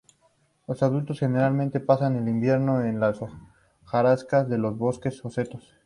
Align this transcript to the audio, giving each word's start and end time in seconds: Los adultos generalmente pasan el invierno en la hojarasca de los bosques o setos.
Los 0.67 0.81
adultos 0.81 1.19
generalmente 1.19 1.79
pasan 1.79 2.15
el 2.15 2.27
invierno 2.27 2.81
en 2.83 2.99
la 2.99 3.13
hojarasca 3.83 4.43
de 4.43 4.57
los 4.57 4.75
bosques 4.75 5.23
o 5.23 5.29
setos. 5.29 5.75